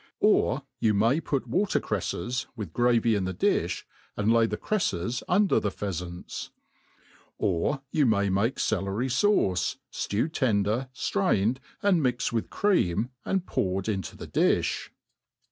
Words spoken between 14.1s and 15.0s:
thedifii.